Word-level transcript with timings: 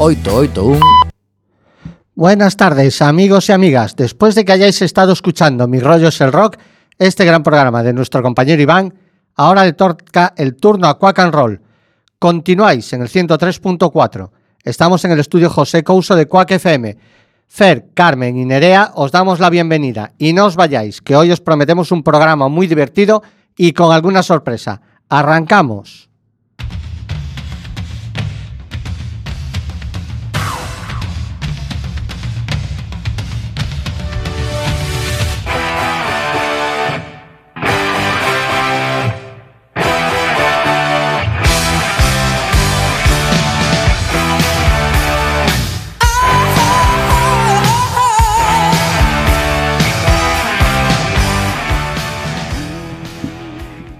Oito, 0.00 0.36
oito, 0.36 0.64
un. 0.64 0.80
Buenas 2.14 2.56
tardes, 2.56 3.02
amigos 3.02 3.48
y 3.48 3.52
amigas. 3.52 3.96
Después 3.96 4.36
de 4.36 4.44
que 4.44 4.52
hayáis 4.52 4.80
estado 4.80 5.12
escuchando 5.12 5.66
Mi 5.66 5.80
Rollo 5.80 6.06
es 6.06 6.20
el 6.20 6.32
Rock, 6.32 6.56
este 7.00 7.24
gran 7.24 7.42
programa 7.42 7.82
de 7.82 7.92
nuestro 7.92 8.22
compañero 8.22 8.62
Iván, 8.62 8.94
ahora 9.34 9.64
le 9.64 9.72
toca 9.72 10.34
el 10.36 10.54
turno 10.54 10.86
a 10.86 11.00
Quack 11.00 11.18
and 11.18 11.34
Roll. 11.34 11.60
Continuáis 12.20 12.92
en 12.92 13.02
el 13.02 13.08
103.4. 13.08 14.30
Estamos 14.62 15.04
en 15.04 15.10
el 15.10 15.18
estudio 15.18 15.50
José 15.50 15.82
Couso 15.82 16.14
de 16.14 16.28
Quack 16.28 16.52
FM. 16.52 16.96
Fer, 17.48 17.88
Carmen 17.92 18.36
y 18.36 18.44
Nerea, 18.44 18.92
os 18.94 19.10
damos 19.10 19.40
la 19.40 19.50
bienvenida 19.50 20.12
y 20.16 20.32
no 20.32 20.46
os 20.46 20.54
vayáis, 20.54 21.02
que 21.02 21.16
hoy 21.16 21.32
os 21.32 21.40
prometemos 21.40 21.90
un 21.90 22.04
programa 22.04 22.46
muy 22.46 22.68
divertido 22.68 23.24
y 23.56 23.72
con 23.72 23.92
alguna 23.92 24.22
sorpresa. 24.22 24.80
Arrancamos. 25.08 26.07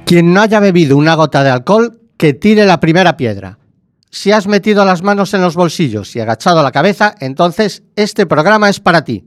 Quien 0.09 0.33
no 0.33 0.41
haya 0.41 0.59
bebido 0.59 0.97
una 0.97 1.17
gota 1.17 1.45
de 1.45 1.51
alcohol, 1.51 2.01
que 2.17 2.33
tire 2.33 2.65
la 2.65 2.81
primera 2.81 3.19
piedra. 3.19 3.59
Si 4.11 4.33
has 4.33 4.47
metido 4.47 4.87
las 4.87 5.03
manos 5.03 5.35
en 5.35 5.43
los 5.43 5.55
bolsillos 5.55 6.17
y 6.17 6.21
agachado 6.21 6.63
la 6.63 6.73
cabeza, 6.73 7.15
entonces 7.21 7.83
este 7.95 8.25
programa 8.25 8.71
es 8.71 8.81
para 8.81 9.05
ti. 9.05 9.27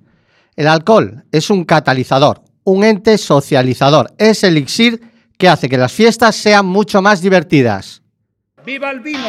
El 0.55 0.67
alcohol 0.67 1.23
es 1.31 1.52
un 1.52 1.66
catalizador, 1.66 2.42
un 2.64 2.83
ente 2.83 3.20
socializador, 3.20 4.11
es 4.17 4.44
el 4.44 4.58
elixir 4.58 5.00
que 5.38 5.50
hace 5.50 5.70
que 5.70 5.78
las 5.78 5.92
fiestas 5.92 6.36
sean 6.36 6.66
mucho 6.66 7.00
más 7.03 7.22
divertidas. 7.22 8.02
¡Viva 8.66 8.89
el 8.89 9.02
vino! 9.02 9.20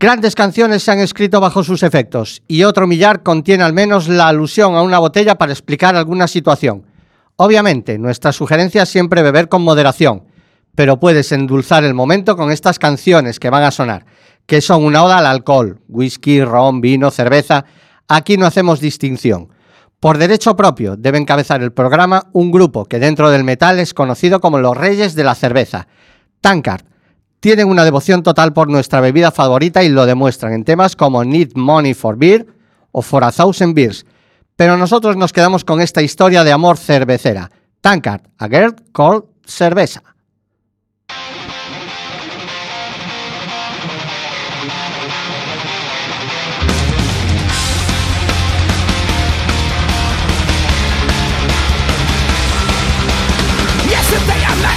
Grandes 0.00 0.34
canciones 0.34 0.82
se 0.82 0.90
han 0.90 0.98
escrito 0.98 1.40
bajo 1.40 1.62
sus 1.62 1.84
efectos 1.84 2.42
y 2.48 2.64
otro 2.64 2.88
millar 2.88 3.22
contiene 3.22 3.62
al 3.62 3.74
menos 3.74 4.08
la 4.08 4.26
alusión 4.26 4.74
a 4.74 4.82
una 4.82 4.98
botella 4.98 5.36
para 5.36 5.52
explicar 5.52 5.94
alguna 5.94 6.26
situación. 6.26 6.95
Obviamente, 7.36 7.98
nuestra 7.98 8.32
sugerencia 8.32 8.84
es 8.84 8.88
siempre 8.88 9.22
beber 9.22 9.48
con 9.48 9.62
moderación, 9.62 10.24
pero 10.74 10.98
puedes 10.98 11.32
endulzar 11.32 11.84
el 11.84 11.92
momento 11.92 12.36
con 12.36 12.50
estas 12.50 12.78
canciones 12.78 13.38
que 13.38 13.50
van 13.50 13.62
a 13.62 13.70
sonar, 13.70 14.06
que 14.46 14.62
son 14.62 14.84
una 14.84 15.04
oda 15.04 15.18
al 15.18 15.26
alcohol, 15.26 15.80
whisky, 15.88 16.42
ron, 16.42 16.80
vino, 16.80 17.10
cerveza. 17.10 17.66
Aquí 18.08 18.38
no 18.38 18.46
hacemos 18.46 18.80
distinción. 18.80 19.50
Por 20.00 20.18
derecho 20.18 20.56
propio 20.56 20.96
debe 20.96 21.18
encabezar 21.18 21.62
el 21.62 21.72
programa 21.72 22.28
un 22.32 22.50
grupo 22.50 22.84
que 22.86 22.98
dentro 22.98 23.30
del 23.30 23.44
metal 23.44 23.78
es 23.80 23.92
conocido 23.92 24.40
como 24.40 24.58
los 24.58 24.76
Reyes 24.76 25.14
de 25.14 25.24
la 25.24 25.34
Cerveza, 25.34 25.88
Tankard. 26.40 26.84
Tienen 27.40 27.68
una 27.68 27.84
devoción 27.84 28.22
total 28.22 28.52
por 28.52 28.68
nuestra 28.68 29.00
bebida 29.00 29.30
favorita 29.30 29.82
y 29.82 29.88
lo 29.88 30.06
demuestran 30.06 30.54
en 30.54 30.64
temas 30.64 30.96
como 30.96 31.24
Need 31.24 31.52
Money 31.54 31.92
for 31.92 32.16
Beer 32.16 32.46
o 32.92 33.02
For 33.02 33.24
a 33.24 33.32
Thousand 33.32 33.74
Beers. 33.74 34.06
Pero 34.56 34.78
nosotros 34.78 35.16
nos 35.16 35.32
quedamos 35.32 35.64
con 35.64 35.80
esta 35.80 36.02
historia 36.02 36.42
de 36.42 36.52
amor 36.52 36.78
cervecera. 36.78 37.50
Tankard, 37.82 38.22
a 38.38 38.48
girl 38.48 38.74
called 38.92 39.24
Cerveza. 39.46 40.02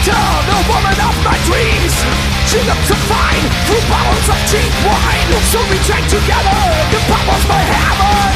The 0.10 0.56
woman 0.68 0.98
of 1.02 1.16
my 1.24 1.38
dreams. 1.46 1.94
She 2.50 2.58
looked 2.64 2.88
so 2.88 2.96
fine 3.06 3.46
through 3.68 3.84
bottles 3.90 4.28
of 4.30 4.40
cheap 4.50 4.72
wine. 4.86 5.30
So 5.52 5.60
we 5.70 5.78
drank 5.86 6.08
together, 6.10 6.58
the 6.90 7.00
was 7.28 7.48
my 7.48 7.62
heaven. 7.62 8.29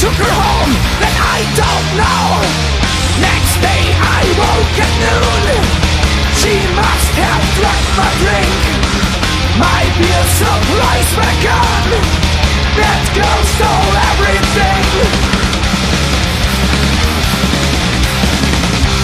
Took 0.00 0.16
her 0.16 0.32
home, 0.32 0.72
and 1.04 1.12
I 1.12 1.44
don't 1.60 1.88
know. 1.92 2.40
Next 3.20 3.60
day 3.60 3.84
I 4.00 4.24
woke 4.32 4.76
at 4.80 4.92
noon. 4.96 5.60
She 6.40 6.56
must 6.72 7.12
have 7.20 7.44
drank 7.60 7.84
my 8.00 8.08
drink. 8.24 8.60
My 9.60 9.84
beer 10.00 10.24
supply's 10.40 11.10
back 11.20 11.42
on. 11.52 11.84
That 12.80 13.02
girl 13.12 13.40
stole 13.44 13.92
everything. 14.08 14.88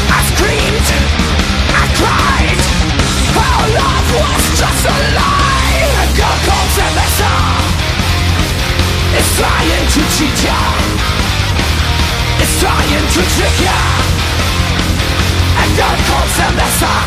I 0.09 0.21
screamed, 0.33 0.89
I 1.77 1.85
cried. 1.93 2.61
Our 3.37 3.65
love 3.69 4.09
was 4.17 4.45
just 4.57 4.83
a 4.89 5.16
It's 9.37 9.45
trying 9.45 9.87
to 9.93 10.03
cheat 10.17 10.45
ya. 10.49 10.57
It's 12.41 12.57
trying 12.59 12.89
to 12.89 13.21
trick 13.37 13.57
ya. 13.61 13.79
And 15.61 15.77
go 15.77 15.89
cold 16.09 16.41
a 16.41 16.49
messer 16.57 16.99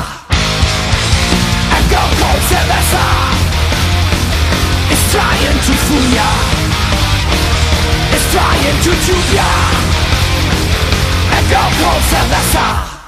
And 1.74 1.86
go 1.90 2.02
cold 2.22 2.54
a 2.54 2.62
messer 2.70 3.10
It's 4.94 5.06
trying 5.10 5.58
to 5.58 5.74
fool 5.90 6.06
ya. 6.14 6.30
It's 8.14 8.30
trying 8.30 8.78
to 8.86 8.92
dupe 9.10 9.34
ya. 9.34 9.50
And 11.34 11.50
go 11.50 11.64
cold 11.82 12.14
a 12.14 12.22
messer 12.30 12.99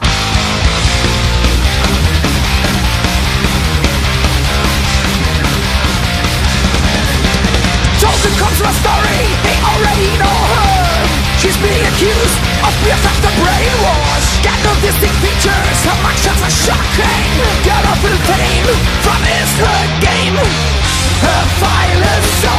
Chosen 8.01 8.34
comes 8.34 8.57
from 8.57 8.73
a 8.73 8.78
story. 8.81 9.22
They 9.45 9.57
already 9.62 10.09
know 10.17 10.38
her. 10.57 11.06
She's 11.38 11.53
being 11.62 11.85
accused 11.85 12.38
of 12.66 12.73
being 12.81 12.89
effect 12.97 13.22
a 13.22 13.31
brainwash. 13.38 14.41
No 14.66 14.73
distinct 14.81 15.22
features, 15.22 15.78
her 15.85 15.97
actions 16.01 16.41
are 16.41 16.50
shocking. 16.66 17.29
Girl 17.61 17.85
of 17.94 18.01
pain 18.01 18.66
from 19.06 19.22
is 19.38 19.51
her 19.61 19.81
game. 20.01 20.34
Her 20.34 21.44
file 21.61 22.01
is 22.17 22.25
so 22.41 22.56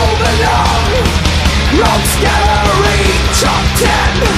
long 0.47 1.22
Rogue 1.75 2.06
top 3.34 3.64
10 4.22 4.31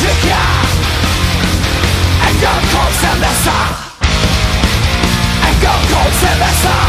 muzyka 0.00 0.42
Engel 2.28 2.60
kold 2.72 2.94
semester 3.04 3.62
Engel 5.48 5.80
kold 5.92 6.14
semester 6.24 6.80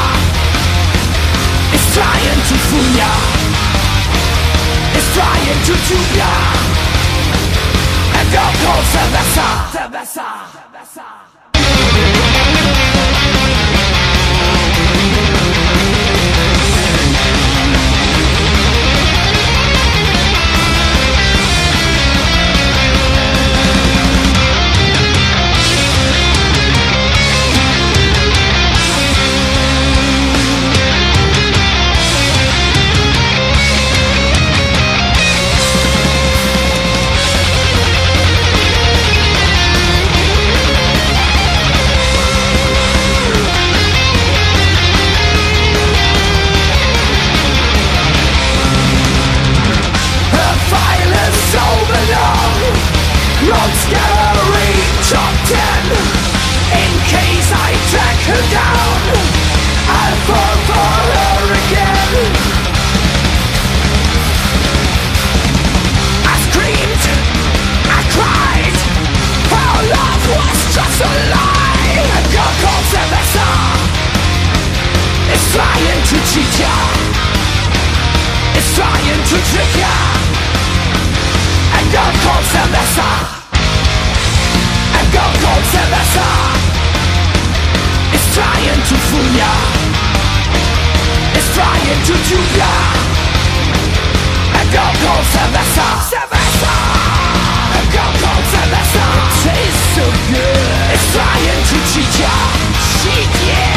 It's 1.74 1.88
trying 1.96 2.42
to 2.50 2.56
fool 2.68 2.90
ya. 2.96 3.12
It's 4.96 5.08
trying 5.16 5.60
to 5.68 5.74
dupe 5.88 6.18
ya. 6.20 6.32
Engel 8.20 8.52
kold 8.64 8.86
semester 8.96 9.71
życia 76.33 76.72
It's 78.56 78.75
trying 78.75 79.24
to 79.31 79.38
trigger 79.51 79.98
And 81.75 81.86
go 81.92 82.04
cold 82.24 82.45
semester 82.56 83.12
And 84.98 85.07
go 85.12 85.25
cold 85.44 85.66
semester 85.75 86.31
It's 88.16 88.28
trying 88.36 88.81
to 88.89 88.95
fool 89.07 89.30
ya. 89.42 89.54
It's 91.36 91.50
trying 91.56 92.01
to 92.07 92.13
dupe 92.28 92.57
ya. 92.62 92.74
And 94.57 94.68
go 94.72 94.86
cold 95.04 95.25
semester 95.36 95.92
Semester 96.16 96.78
And 97.75 97.88
go 97.98 98.06
cold 98.24 98.45
semester 98.56 99.07
It 99.51 99.75
so 99.95 100.06
good 100.31 100.95
It's 100.95 101.07
trying 101.12 101.63
to 101.72 101.78
cheat 101.92 102.13
ya. 102.24 102.36
Cheat 103.04 103.36
ya 103.51 103.70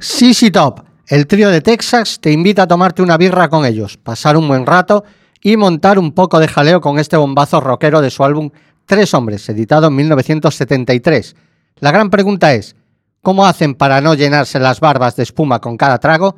CC 0.00 0.50
Top, 0.50 0.80
el 1.06 1.26
trío 1.26 1.50
de 1.50 1.60
Texas, 1.60 2.18
te 2.20 2.32
invita 2.32 2.62
a 2.62 2.66
tomarte 2.66 3.02
una 3.02 3.16
birra 3.16 3.48
con 3.48 3.66
ellos, 3.66 3.96
pasar 3.96 4.36
un 4.36 4.48
buen 4.48 4.64
rato 4.64 5.04
y 5.42 5.56
montar 5.56 5.98
un 5.98 6.12
poco 6.12 6.40
de 6.40 6.48
jaleo 6.48 6.80
con 6.80 6.98
este 6.98 7.16
bombazo 7.16 7.60
rockero 7.60 8.00
de 8.00 8.10
su 8.10 8.24
álbum 8.24 8.50
Tres 8.88 9.12
Hombres, 9.12 9.46
editado 9.50 9.88
en 9.88 9.96
1973. 9.96 11.36
La 11.80 11.92
gran 11.92 12.08
pregunta 12.08 12.54
es, 12.54 12.74
¿cómo 13.20 13.44
hacen 13.44 13.74
para 13.74 14.00
no 14.00 14.14
llenarse 14.14 14.58
las 14.58 14.80
barbas 14.80 15.14
de 15.14 15.24
espuma 15.24 15.60
con 15.60 15.76
cada 15.76 15.98
trago? 15.98 16.36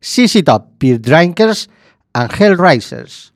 CC 0.00 0.42
Top, 0.42 0.64
Beer 0.80 0.98
Drinkers 0.98 1.68
and 2.14 2.32
Hellraisers. 2.32 3.34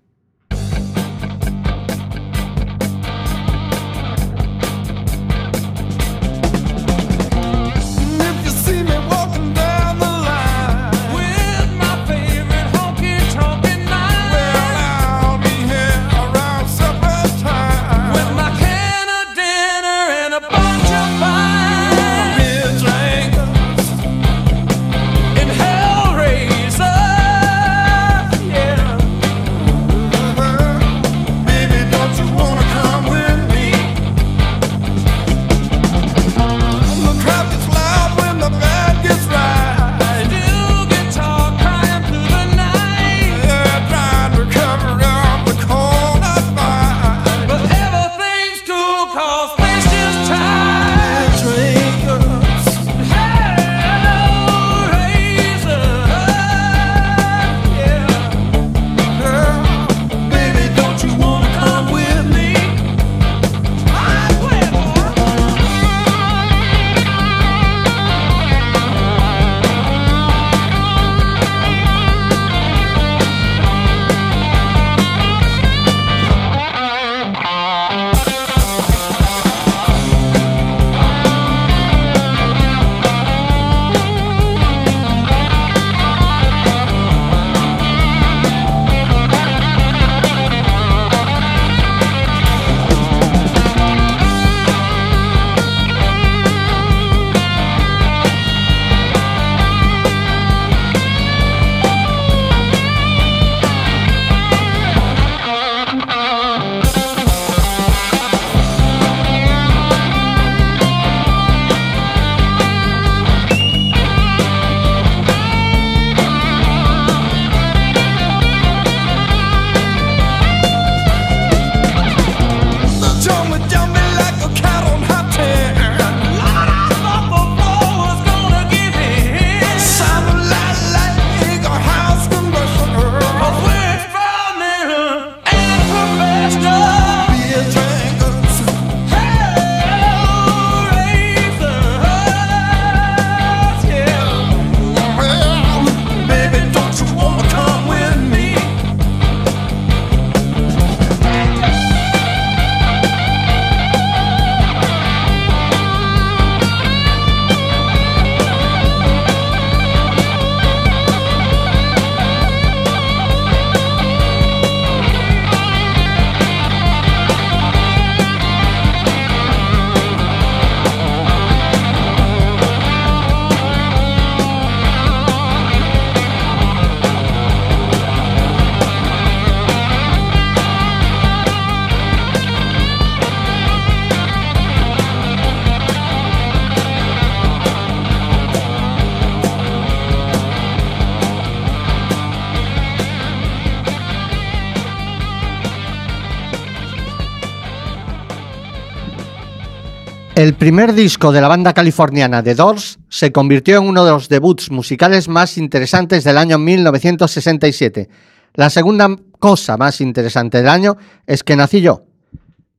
Primer 200.64 200.94
disco 200.94 201.30
de 201.30 201.42
la 201.42 201.48
banda 201.48 201.74
californiana 201.74 202.42
The 202.42 202.54
Doors 202.54 202.98
se 203.10 203.30
convirtió 203.30 203.76
en 203.76 203.86
uno 203.86 204.02
de 204.02 204.12
los 204.12 204.30
debuts 204.30 204.70
musicales 204.70 205.28
más 205.28 205.58
interesantes 205.58 206.24
del 206.24 206.38
año 206.38 206.58
1967. 206.58 208.08
La 208.54 208.70
segunda 208.70 209.14
cosa 209.38 209.76
más 209.76 210.00
interesante 210.00 210.56
del 210.56 210.70
año 210.70 210.96
es 211.26 211.44
que 211.44 211.54
nací 211.54 211.82
yo. 211.82 212.06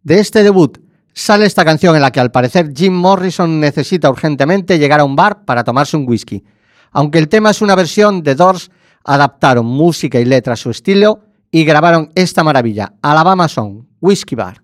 De 0.01 0.19
este 0.19 0.41
debut 0.41 0.79
sale 1.13 1.45
esta 1.45 1.63
canción 1.63 1.95
en 1.95 2.01
la 2.01 2.09
que 2.09 2.19
al 2.19 2.31
parecer 2.31 2.73
Jim 2.75 2.91
Morrison 2.91 3.59
necesita 3.59 4.09
urgentemente 4.09 4.79
llegar 4.79 4.99
a 4.99 5.05
un 5.05 5.15
bar 5.15 5.45
para 5.45 5.63
tomarse 5.63 5.95
un 5.95 6.09
whisky. 6.09 6.43
Aunque 6.91 7.19
el 7.19 7.29
tema 7.29 7.51
es 7.51 7.61
una 7.61 7.75
versión, 7.75 8.23
The 8.23 8.33
Doors 8.33 8.71
adaptaron 9.03 9.67
música 9.67 10.19
y 10.19 10.25
letra 10.25 10.53
a 10.53 10.57
su 10.57 10.71
estilo 10.71 11.19
y 11.51 11.63
grabaron 11.65 12.11
esta 12.15 12.43
maravilla, 12.43 12.93
Alabama 13.03 13.47
Song, 13.47 13.83
Whiskey 14.01 14.35
Bar. 14.35 14.63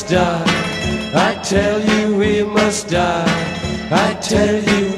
must 0.00 0.12
die. 0.12 0.44
I 1.14 1.34
tell 1.42 1.80
you 1.80 2.16
we 2.16 2.42
must 2.42 2.88
die. 2.88 3.24
I 3.90 4.14
tell 4.14 4.54
you, 4.54 4.89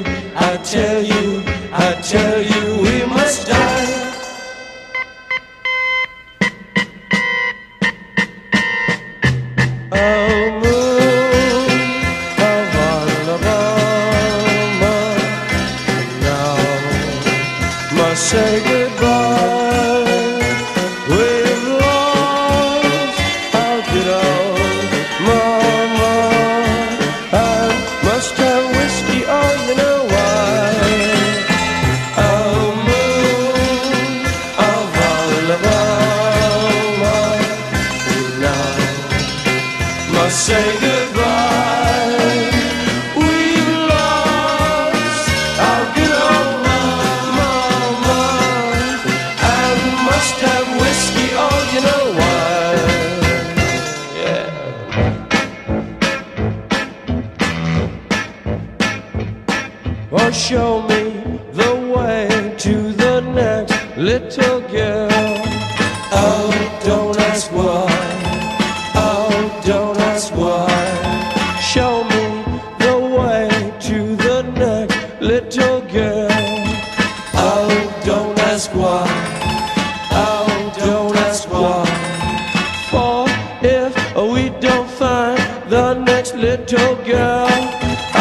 the 85.73 85.93
next 85.95 86.35
little 86.35 86.95
girl, 87.03 87.47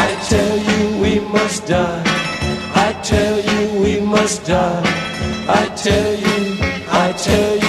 I 0.07 0.09
tell 0.31 0.57
you 0.69 1.03
we 1.03 1.21
must 1.21 1.67
die. 1.67 2.03
I 2.75 2.99
tell 3.03 3.37
you 3.51 3.83
we 3.83 4.01
must 4.01 4.47
die. 4.47 4.83
I 5.61 5.65
tell 5.77 6.13
you, 6.27 6.39
I 7.05 7.13
tell 7.13 7.55
you, 7.57 7.62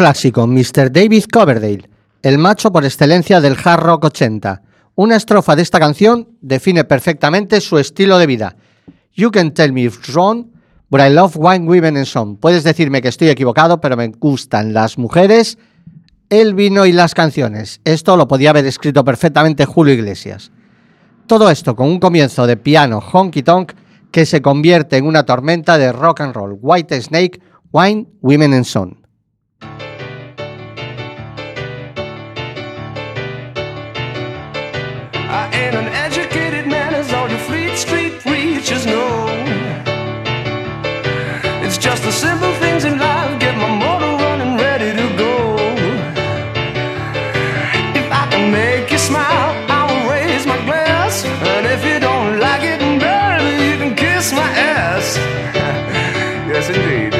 clásico, 0.00 0.46
Mr. 0.46 0.90
David 0.90 1.24
Coverdale, 1.30 1.90
el 2.22 2.38
macho 2.38 2.72
por 2.72 2.86
excelencia 2.86 3.38
del 3.38 3.54
hard 3.62 3.82
rock 3.82 4.04
80. 4.04 4.62
Una 4.94 5.16
estrofa 5.16 5.54
de 5.54 5.60
esta 5.60 5.78
canción 5.78 6.38
define 6.40 6.84
perfectamente 6.84 7.60
su 7.60 7.76
estilo 7.76 8.16
de 8.16 8.26
vida. 8.26 8.56
You 9.12 9.30
can 9.30 9.52
tell 9.52 9.74
me 9.74 9.84
if 9.84 10.08
wrong, 10.14 10.46
but 10.88 11.02
I 11.02 11.10
love 11.10 11.36
wine, 11.36 11.66
women 11.66 11.98
and 11.98 12.06
song. 12.06 12.38
Puedes 12.40 12.64
decirme 12.64 13.02
que 13.02 13.08
estoy 13.08 13.28
equivocado, 13.28 13.82
pero 13.82 13.94
me 13.94 14.08
gustan 14.08 14.72
las 14.72 14.96
mujeres, 14.96 15.58
el 16.30 16.54
vino 16.54 16.86
y 16.86 16.92
las 16.92 17.14
canciones. 17.14 17.82
Esto 17.84 18.16
lo 18.16 18.26
podía 18.26 18.50
haber 18.50 18.64
escrito 18.64 19.04
perfectamente 19.04 19.66
Julio 19.66 19.92
Iglesias. 19.92 20.50
Todo 21.26 21.50
esto 21.50 21.76
con 21.76 21.88
un 21.88 22.00
comienzo 22.00 22.46
de 22.46 22.56
piano 22.56 23.00
honky 23.00 23.42
tonk 23.42 23.72
que 24.10 24.24
se 24.24 24.40
convierte 24.40 24.96
en 24.96 25.04
una 25.04 25.26
tormenta 25.26 25.76
de 25.76 25.92
rock 25.92 26.22
and 26.22 26.34
roll. 26.34 26.58
White 26.58 27.02
Snake, 27.02 27.42
Wine, 27.70 28.06
Women 28.22 28.54
and 28.54 28.64
Song. 28.64 28.99
Just 41.80 42.02
the 42.02 42.12
simple 42.12 42.52
things 42.54 42.84
in 42.84 42.98
life 42.98 43.40
get 43.40 43.56
my 43.56 43.66
motor 43.66 44.12
running, 44.22 44.58
ready 44.58 44.92
to 44.92 45.06
go. 45.16 45.56
If 47.96 48.06
I 48.12 48.28
can 48.30 48.52
make 48.52 48.92
you 48.92 48.98
smile, 48.98 49.56
I 49.66 49.80
will 49.88 50.10
raise 50.10 50.44
my 50.46 50.62
glass. 50.66 51.24
And 51.24 51.64
if 51.66 51.82
you 51.82 51.98
don't 51.98 52.38
like 52.38 52.62
it, 52.62 52.80
baby, 53.00 53.64
you 53.64 53.78
can 53.80 53.96
kiss 53.96 54.30
my 54.30 54.50
ass. 54.76 55.16
yes, 56.52 56.68
indeed. 56.68 57.14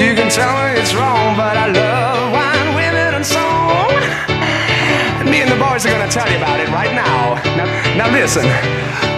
You 0.00 0.14
can 0.16 0.30
tell 0.30 0.52
me 0.64 0.80
it's 0.80 0.94
wrong, 0.94 1.36
but 1.36 1.56
I 1.58 1.66
love 1.68 2.32
wine, 2.32 2.74
women, 2.74 3.14
and 3.20 3.26
song. 3.26 3.92
Me 5.30 5.42
and 5.42 5.50
the 5.52 5.60
boys 5.60 5.84
are 5.84 5.90
gonna 5.90 6.10
tell 6.10 6.28
you 6.30 6.38
about 6.38 6.58
it 6.58 6.68
right 6.70 6.94
now. 6.94 7.34
Now, 7.54 8.06
now 8.08 8.10
listen. 8.10 9.11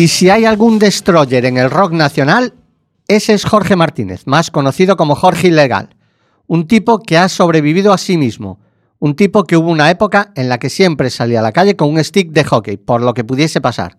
Y 0.00 0.08
si 0.08 0.30
hay 0.30 0.46
algún 0.46 0.78
destroyer 0.78 1.44
en 1.44 1.58
el 1.58 1.70
rock 1.70 1.92
nacional, 1.92 2.54
ese 3.06 3.34
es 3.34 3.44
Jorge 3.44 3.76
Martínez, 3.76 4.26
más 4.26 4.50
conocido 4.50 4.96
como 4.96 5.14
Jorge 5.14 5.48
Ilegal. 5.48 5.94
Un 6.46 6.66
tipo 6.66 7.00
que 7.00 7.18
ha 7.18 7.28
sobrevivido 7.28 7.92
a 7.92 7.98
sí 7.98 8.16
mismo. 8.16 8.58
Un 8.98 9.14
tipo 9.14 9.44
que 9.44 9.58
hubo 9.58 9.68
una 9.68 9.90
época 9.90 10.32
en 10.36 10.48
la 10.48 10.58
que 10.58 10.70
siempre 10.70 11.10
salía 11.10 11.40
a 11.40 11.42
la 11.42 11.52
calle 11.52 11.76
con 11.76 11.90
un 11.90 12.02
stick 12.02 12.30
de 12.30 12.44
hockey, 12.44 12.78
por 12.78 13.02
lo 13.02 13.12
que 13.12 13.24
pudiese 13.24 13.60
pasar. 13.60 13.98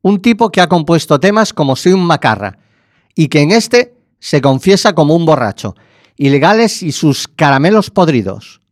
Un 0.00 0.22
tipo 0.22 0.50
que 0.50 0.62
ha 0.62 0.68
compuesto 0.68 1.20
temas 1.20 1.52
como 1.52 1.76
Soy 1.76 1.92
un 1.92 2.06
macarra, 2.06 2.56
y 3.14 3.28
que 3.28 3.42
en 3.42 3.50
este 3.50 3.94
se 4.18 4.40
confiesa 4.40 4.94
como 4.94 5.14
un 5.14 5.26
borracho. 5.26 5.74
Ilegales 6.16 6.82
y 6.82 6.92
sus 6.92 7.28
caramelos 7.28 7.90
podridos. 7.90 8.62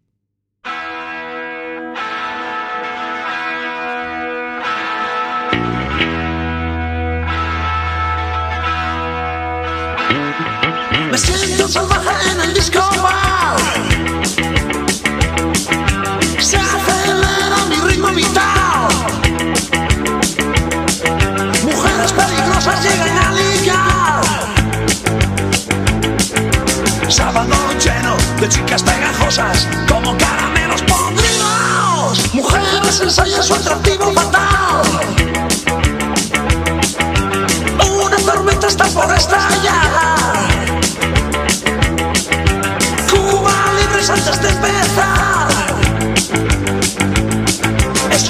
Me 11.15 11.19
siento 11.19 11.69
salvaje 11.69 12.33
en 12.33 12.41
el 12.41 12.55
disco 12.55 12.81
bar. 13.01 13.57
Se 16.41 16.57
acelera 16.57 17.67
mi 17.69 17.77
ritmo 17.77 18.09
vital. 18.09 18.89
Mujeres 21.63 22.13
peligrosas 22.13 22.83
llegan 22.83 23.17
a 23.17 23.31
ligar. 23.31 24.25
Sábado 27.09 27.55
lleno 27.79 28.17
de 28.41 28.49
chicas 28.49 28.83
pegajosas 28.83 29.69
como 29.87 30.19
caramelos 30.19 30.83
podridos. 30.83 32.35
Mujeres 32.35 33.01
ensayan 33.01 33.41
su 33.41 33.55
atractivo 33.55 34.13
fatal. 34.15 34.83
Una 38.05 38.17
tormenta 38.17 38.67
está 38.67 38.87
por 38.87 39.15
estallar. 39.15 39.84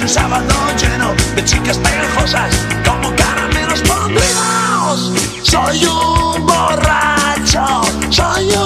Un 0.05 0.09
sábado 0.09 0.53
lleno 0.79 1.15
de 1.35 1.43
chicas 1.43 1.79
pegajosas 1.79 2.55
como 2.85 3.11
caramelos 3.15 3.81
podridos. 3.81 5.11
Soy 5.41 5.83
un 5.83 6.45
borracho, 6.45 7.81
soy 8.11 8.51
un 8.51 8.64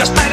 just 0.00 0.29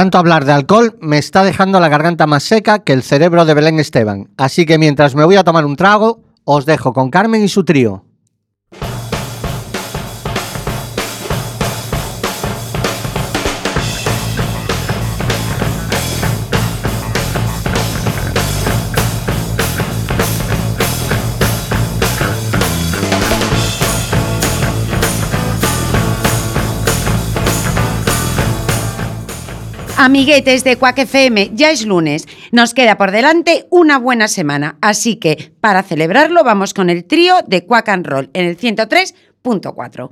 Tanto 0.00 0.16
hablar 0.16 0.46
de 0.46 0.52
alcohol 0.52 0.96
me 1.02 1.18
está 1.18 1.44
dejando 1.44 1.78
la 1.78 1.90
garganta 1.90 2.26
más 2.26 2.42
seca 2.42 2.78
que 2.78 2.94
el 2.94 3.02
cerebro 3.02 3.44
de 3.44 3.52
Belén 3.52 3.78
Esteban. 3.78 4.30
Así 4.38 4.64
que 4.64 4.78
mientras 4.78 5.14
me 5.14 5.26
voy 5.26 5.36
a 5.36 5.44
tomar 5.44 5.66
un 5.66 5.76
trago, 5.76 6.22
os 6.44 6.64
dejo 6.64 6.94
con 6.94 7.10
Carmen 7.10 7.44
y 7.44 7.48
su 7.48 7.66
trío. 7.66 8.06
Amiguetes 30.02 30.64
de 30.64 30.76
Quack 30.76 31.00
FM, 31.00 31.50
ya 31.52 31.70
es 31.70 31.84
lunes. 31.84 32.26
Nos 32.52 32.72
queda 32.72 32.96
por 32.96 33.10
delante 33.10 33.66
una 33.68 33.98
buena 33.98 34.28
semana. 34.28 34.78
Así 34.80 35.16
que, 35.16 35.52
para 35.60 35.82
celebrarlo, 35.82 36.42
vamos 36.42 36.72
con 36.72 36.88
el 36.88 37.04
trío 37.04 37.34
de 37.46 37.66
Quack 37.66 37.90
and 37.90 38.06
Roll 38.06 38.30
en 38.32 38.46
el 38.46 38.56
103.4. 38.56 40.10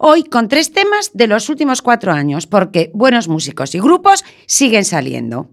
Hoy 0.00 0.24
con 0.24 0.48
tres 0.48 0.72
temas 0.72 1.12
de 1.14 1.28
los 1.28 1.48
últimos 1.48 1.80
cuatro 1.80 2.10
años, 2.10 2.48
porque 2.48 2.90
buenos 2.92 3.28
músicos 3.28 3.72
y 3.76 3.78
grupos 3.78 4.24
siguen 4.46 4.84
saliendo. 4.84 5.48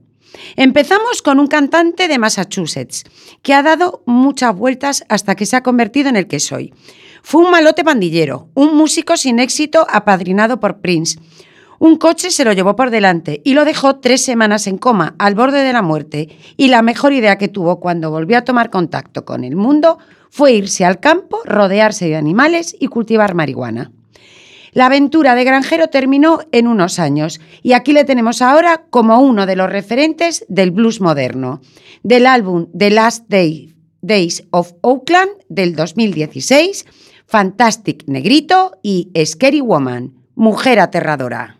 Empezamos 0.56 1.22
con 1.22 1.40
un 1.40 1.46
cantante 1.46 2.08
de 2.08 2.18
Massachusetts, 2.18 3.04
que 3.44 3.54
ha 3.54 3.62
dado 3.62 4.02
muchas 4.08 4.56
vueltas 4.56 5.06
hasta 5.08 5.36
que 5.36 5.46
se 5.46 5.56
ha 5.56 5.62
convertido 5.62 6.10
en 6.10 6.16
el 6.16 6.28
que 6.28 6.40
soy. 6.40 6.74
Fue 7.22 7.44
un 7.44 7.52
malote 7.52 7.84
pandillero, 7.84 8.50
un 8.56 8.76
músico 8.76 9.18
sin 9.18 9.38
éxito 9.38 9.86
apadrinado 9.88 10.60
por 10.60 10.80
Prince. 10.80 11.20
Un 11.80 11.98
coche 11.98 12.32
se 12.32 12.44
lo 12.44 12.54
llevó 12.54 12.76
por 12.76 12.90
delante 12.90 13.42
y 13.44 13.54
lo 13.54 13.64
dejó 13.66 13.98
tres 13.98 14.24
semanas 14.24 14.66
en 14.68 14.78
coma, 14.78 15.16
al 15.20 15.36
borde 15.36 15.64
de 15.64 15.74
la 15.74 15.82
muerte, 15.82 16.30
y 16.58 16.70
la 16.70 16.82
mejor 16.82 17.14
idea 17.14 17.38
que 17.38 17.48
tuvo 17.48 17.80
cuando 17.80 18.10
volvió 18.10 18.38
a 18.38 18.44
tomar 18.44 18.70
contacto 18.70 19.26
con 19.26 19.44
el 19.44 19.56
mundo 19.56 20.00
fue 20.30 20.54
irse 20.54 20.86
al 20.86 21.00
campo, 21.00 21.40
rodearse 21.46 22.08
de 22.08 22.16
animales 22.16 22.76
y 22.80 22.88
cultivar 22.88 23.36
marihuana. 23.36 23.92
La 24.74 24.88
aventura 24.88 25.34
de 25.34 25.44
granjero 25.44 25.88
terminó 25.88 26.40
en 26.52 26.68
unos 26.68 27.00
años 27.00 27.40
y 27.64 27.74
aquí 27.74 27.94
le 27.94 28.04
tenemos 28.04 28.42
ahora 28.42 28.84
como 28.90 29.20
uno 29.22 29.46
de 29.46 29.56
los 29.56 29.70
referentes 29.72 30.46
del 30.50 30.72
blues 30.72 31.02
moderno, 31.02 31.62
del 32.04 32.28
álbum 32.28 32.68
The 32.78 32.90
Last 32.92 33.26
Day- 33.28 33.74
Days 34.02 34.44
of 34.52 34.74
Oakland 34.82 35.32
del 35.50 35.76
2016, 35.76 36.86
Fantastic 37.26 38.04
Negrito 38.08 38.78
y 38.84 39.10
Scary 39.26 39.62
Woman, 39.62 40.14
Mujer 40.36 40.80
Aterradora. 40.80 41.57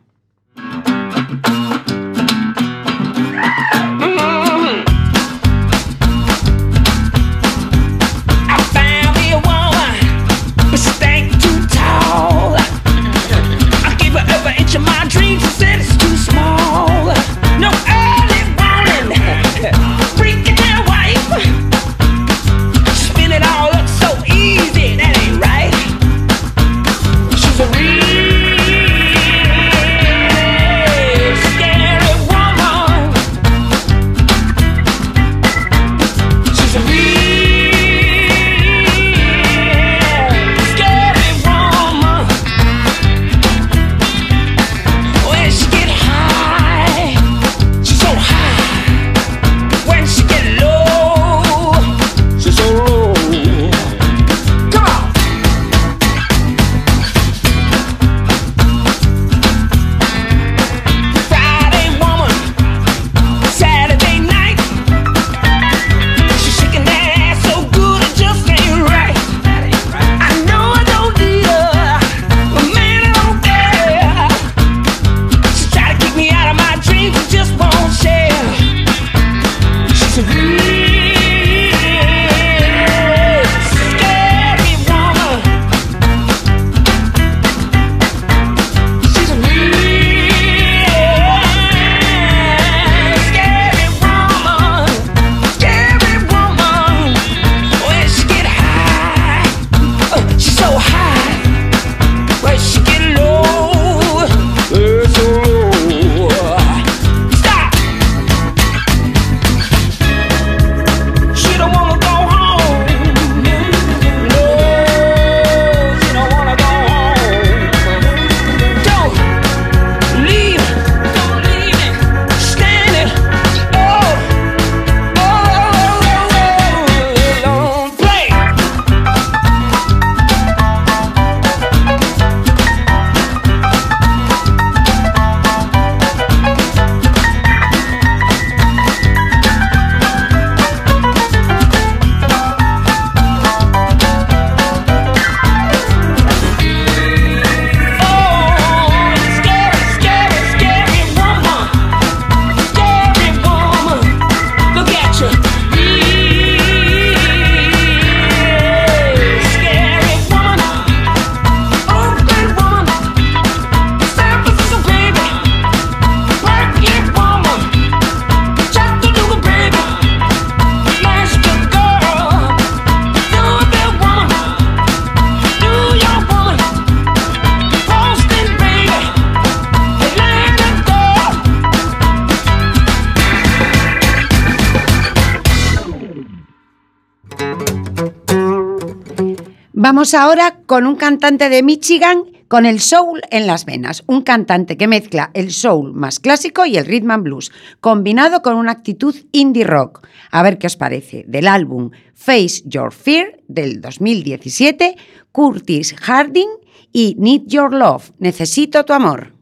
Vamos 189.98 190.14
ahora 190.14 190.60
con 190.68 190.86
un 190.86 190.96
cantante 190.96 191.50
de 191.50 191.64
Michigan 191.64 192.26
con 192.48 192.68
el 192.68 192.82
soul 192.82 193.20
en 193.32 193.48
las 193.48 193.66
venas, 193.66 194.04
un 194.06 194.22
cantante 194.22 194.78
que 194.78 194.88
mezcla 194.88 195.32
el 195.34 195.52
soul 195.52 195.92
más 195.96 196.20
clásico 196.20 196.68
y 196.68 196.78
el 196.78 196.86
rhythm 196.86 197.10
and 197.10 197.24
blues, 197.24 197.52
combinado 197.82 198.44
con 198.44 198.58
una 198.58 198.74
actitud 198.74 199.16
indie 199.32 199.64
rock. 199.64 200.06
A 200.30 200.44
ver 200.44 200.60
qué 200.60 200.68
os 200.68 200.78
parece. 200.78 201.26
Del 201.28 201.48
álbum 201.48 201.90
Face 202.14 202.62
Your 202.66 202.94
Fear 202.94 203.40
del 203.48 203.82
2017, 203.82 204.98
Curtis 205.32 205.96
Harding 206.00 206.50
y 206.94 207.16
Need 207.18 207.48
Your 207.48 207.74
Love, 207.74 208.12
Necesito 208.20 208.86
tu 208.86 208.94
amor. 208.94 209.37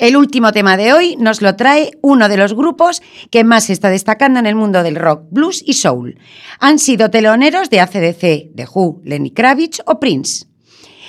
El 0.00 0.16
último 0.16 0.52
tema 0.52 0.78
de 0.78 0.94
hoy 0.94 1.16
nos 1.16 1.42
lo 1.42 1.56
trae 1.56 1.90
uno 2.00 2.30
de 2.30 2.38
los 2.38 2.54
grupos 2.54 3.02
que 3.30 3.44
más 3.44 3.68
está 3.68 3.90
destacando 3.90 4.40
en 4.40 4.46
el 4.46 4.54
mundo 4.54 4.82
del 4.82 4.96
rock, 4.96 5.24
blues 5.30 5.62
y 5.66 5.74
soul. 5.74 6.18
Han 6.58 6.78
sido 6.78 7.10
teloneros 7.10 7.68
de 7.68 7.80
ACDC, 7.80 8.56
The 8.56 8.66
Who, 8.74 9.02
Lenny 9.04 9.30
Kravitz 9.30 9.82
o 9.84 10.00
Prince. 10.00 10.46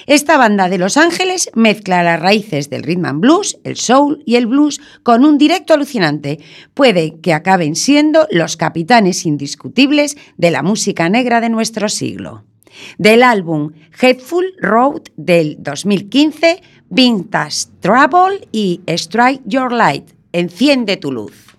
Esta 0.07 0.35
banda 0.35 0.67
de 0.67 0.77
Los 0.77 0.97
Ángeles 0.97 1.49
mezcla 1.55 2.03
las 2.03 2.19
raíces 2.19 2.69
del 2.69 2.83
rhythm 2.83 3.05
and 3.05 3.21
blues, 3.21 3.57
el 3.63 3.77
soul 3.77 4.23
y 4.25 4.35
el 4.35 4.47
blues 4.47 4.81
con 5.03 5.23
un 5.23 5.37
directo 5.37 5.73
alucinante. 5.73 6.39
Puede 6.73 7.21
que 7.21 7.33
acaben 7.33 7.77
siendo 7.77 8.27
los 8.29 8.57
capitanes 8.57 9.25
indiscutibles 9.25 10.17
de 10.35 10.51
la 10.51 10.63
música 10.63 11.07
negra 11.07 11.39
de 11.39 11.47
nuestro 11.47 11.87
siglo. 11.87 12.43
Del 12.97 13.23
álbum 13.23 13.71
Headful 14.01 14.53
Road 14.59 15.03
del 15.15 15.57
2015, 15.59 16.61
Vintage 16.93 17.67
Trouble 17.79 18.45
y 18.51 18.81
Strike 18.85 19.43
Your 19.45 19.71
Light, 19.71 20.13
Enciende 20.33 20.97
tu 20.97 21.09
luz. 21.09 21.50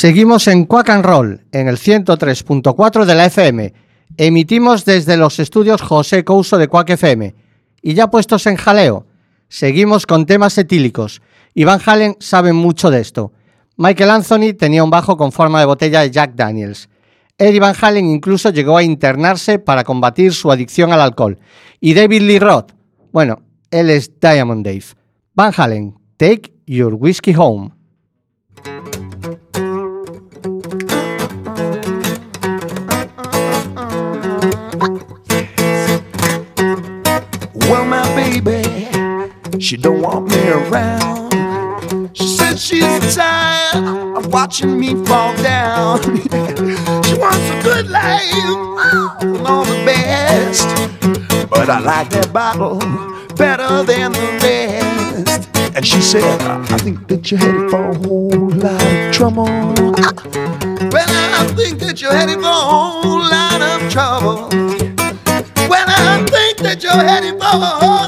Seguimos 0.00 0.48
en 0.48 0.64
Quack 0.64 0.88
and 0.88 1.04
Roll, 1.04 1.44
en 1.52 1.68
el 1.68 1.76
103.4 1.76 3.04
de 3.04 3.14
la 3.14 3.26
FM. 3.26 3.74
Emitimos 4.16 4.86
desde 4.86 5.18
los 5.18 5.38
estudios 5.38 5.82
José 5.82 6.24
Couso 6.24 6.56
de 6.56 6.68
Quack 6.68 6.88
FM. 6.88 7.34
Y 7.82 7.92
ya 7.92 8.08
puestos 8.08 8.46
en 8.46 8.56
jaleo, 8.56 9.04
seguimos 9.50 10.06
con 10.06 10.24
temas 10.24 10.56
etílicos. 10.56 11.20
Y 11.52 11.64
Van 11.64 11.82
Halen 11.84 12.16
sabe 12.18 12.54
mucho 12.54 12.90
de 12.90 13.02
esto. 13.02 13.34
Michael 13.76 14.08
Anthony 14.08 14.54
tenía 14.58 14.82
un 14.82 14.88
bajo 14.88 15.18
con 15.18 15.32
forma 15.32 15.60
de 15.60 15.66
botella 15.66 16.00
de 16.00 16.10
Jack 16.10 16.32
Daniels. 16.34 16.88
Eddie 17.36 17.60
Van 17.60 17.76
Halen 17.78 18.06
incluso 18.06 18.48
llegó 18.48 18.78
a 18.78 18.82
internarse 18.82 19.58
para 19.58 19.84
combatir 19.84 20.32
su 20.32 20.50
adicción 20.50 20.94
al 20.94 21.02
alcohol. 21.02 21.38
Y 21.78 21.92
David 21.92 22.22
Lee 22.22 22.38
Roth, 22.38 22.72
bueno, 23.12 23.42
él 23.70 23.90
es 23.90 24.18
Diamond 24.18 24.64
Dave. 24.64 24.84
Van 25.34 25.52
Halen, 25.54 25.94
take 26.16 26.54
your 26.64 26.94
whiskey 26.94 27.34
home. 27.36 27.72
She 39.60 39.76
don't 39.76 40.00
want 40.00 40.28
me 40.28 40.48
around. 40.48 42.10
She 42.14 42.26
said 42.26 42.58
she's 42.58 43.14
tired 43.14 44.16
of 44.16 44.32
watching 44.32 44.80
me 44.80 44.94
fall 45.04 45.36
down. 45.42 46.02
she 47.04 47.14
wants 47.18 47.50
a 47.50 47.60
good 47.62 47.90
life 47.90 48.22
and 49.20 49.46
all 49.46 49.64
the 49.64 49.82
best. 49.84 50.66
But 51.50 51.68
I 51.68 51.78
like 51.80 52.08
that 52.10 52.32
bottle 52.32 52.78
better 53.36 53.82
than 53.82 54.12
the 54.12 54.38
rest. 54.42 55.48
And 55.76 55.86
she 55.86 56.00
said, 56.00 56.40
I 56.40 56.78
think 56.78 57.06
that 57.08 57.30
you're 57.30 57.38
headed 57.38 57.70
for 57.70 57.90
a 57.90 57.94
whole 57.98 58.50
lot 58.50 58.82
of 58.82 59.14
trouble. 59.14 59.46
Well, 60.90 61.06
I 61.08 61.46
think 61.54 61.78
that 61.80 62.00
you're 62.00 62.12
headed 62.12 62.36
for 62.36 62.46
a 62.46 62.52
whole 62.52 63.20
lot 63.20 63.60
of 63.60 63.92
trouble. 63.92 64.48
Well, 65.68 65.86
I 65.86 66.26
think 66.28 66.58
that 66.58 66.82
you're 66.82 66.92
headed 66.92 67.38
for 67.38 67.44
a 67.44 67.70
whole 67.78 67.99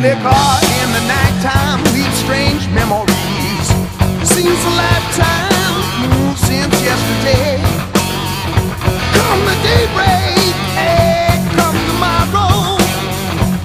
liquor 0.00 0.48
in 0.80 0.88
the 0.96 1.04
nighttime 1.04 1.82
leaves 1.92 2.16
strange 2.24 2.64
memories. 2.70 3.66
Seems 4.24 4.62
a 4.64 4.72
lifetime 4.78 5.76
since 6.36 6.72
yesterday. 6.80 7.60
Come 9.12 9.40
the 9.44 9.56
daybreak, 9.60 10.54
hey, 10.78 11.36
come 11.58 11.76
tomorrow. 11.92 12.80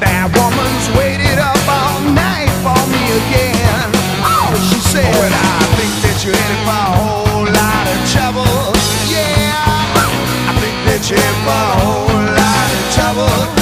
That 0.03 0.27
woman's 0.35 0.87
waited 0.97 1.39
up 1.39 1.63
all 1.69 2.01
night 2.11 2.51
for 2.65 2.81
me 2.91 3.03
again. 3.23 3.87
Oh, 4.25 4.51
she 4.67 4.79
said, 4.83 5.07
oh, 5.07 5.31
I 5.31 5.65
think 5.79 5.93
that 6.03 6.17
you're 6.25 6.35
headed 6.35 6.61
for 6.67 6.75
a 6.75 6.91
whole 6.97 7.47
lot 7.47 7.85
of 7.87 7.99
trouble. 8.11 8.75
Yeah, 9.07 9.55
I 9.95 10.53
think 10.59 10.77
that 10.91 11.01
you're 11.07 11.19
headed 11.19 11.39
for 11.47 11.55
a 11.55 11.75
whole 11.79 12.19
lot 12.35 12.69
of 12.75 12.83
trouble. 12.91 13.56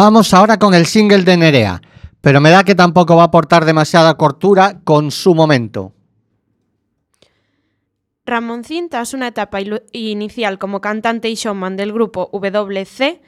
Vamos 0.00 0.32
ahora 0.32 0.60
con 0.60 0.74
el 0.74 0.86
single 0.86 1.24
de 1.24 1.36
Nerea, 1.36 1.82
pero 2.20 2.40
me 2.40 2.50
da 2.50 2.62
que 2.62 2.76
tampoco 2.76 3.16
va 3.16 3.22
a 3.22 3.26
aportar 3.26 3.64
demasiada 3.64 4.16
cortura 4.16 4.78
con 4.84 5.10
su 5.10 5.34
momento. 5.34 5.92
Ramoncín, 8.24 8.90
tras 8.90 9.12
una 9.12 9.26
etapa 9.26 9.58
inicial 9.90 10.60
como 10.60 10.80
cantante 10.80 11.28
y 11.28 11.34
showman 11.34 11.76
del 11.76 11.92
grupo 11.92 12.30
WC 12.32 13.20